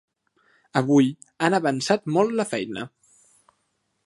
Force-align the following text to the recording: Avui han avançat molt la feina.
Avui 0.81 1.11
han 1.49 1.57
avançat 1.59 2.09
molt 2.19 2.37
la 2.41 2.47
feina. 2.55 2.89